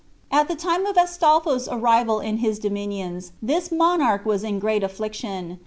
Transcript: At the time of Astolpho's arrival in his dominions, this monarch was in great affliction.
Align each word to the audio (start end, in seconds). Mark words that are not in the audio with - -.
At 0.31 0.47
the 0.47 0.55
time 0.55 0.87
of 0.87 0.97
Astolpho's 0.97 1.67
arrival 1.67 2.21
in 2.21 2.37
his 2.37 2.57
dominions, 2.57 3.33
this 3.39 3.71
monarch 3.71 4.25
was 4.25 4.43
in 4.43 4.57
great 4.57 4.81
affliction. 4.81 5.59